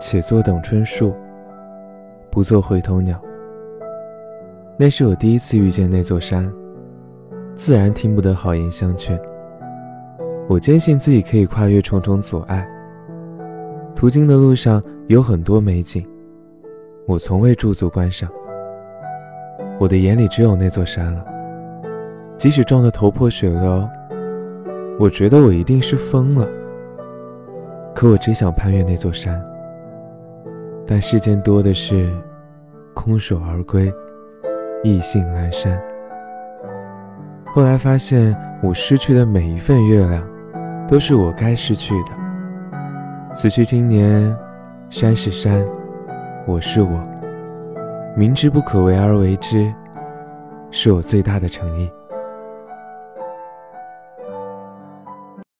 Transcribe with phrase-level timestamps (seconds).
[0.00, 1.12] 且坐等春树，
[2.30, 3.20] 不做回头鸟。
[4.76, 6.50] 那是我第一次遇见那座山，
[7.54, 9.18] 自然听不得好言相劝。
[10.48, 12.66] 我坚信自己可以跨越重重阻碍。
[13.94, 16.06] 途经的路上有很多美景，
[17.06, 18.30] 我从未驻足观赏。
[19.80, 21.24] 我的眼里只有那座山了，
[22.36, 23.88] 即使撞得头破血流，
[24.98, 26.48] 我觉得我一定是疯了。
[27.94, 29.44] 可我只想攀越那座山，
[30.90, 32.10] 但世间多的是
[32.94, 33.92] 空手而归，
[34.82, 35.78] 意兴阑珊。
[37.44, 40.26] 后来发现，我失去的每一份月亮，
[40.88, 42.12] 都是我该失去的。
[43.34, 44.34] 此去经年，
[44.88, 45.62] 山是山，
[46.46, 47.06] 我是我。
[48.16, 49.70] 明知不可为而为之，
[50.70, 51.90] 是我最大的诚意。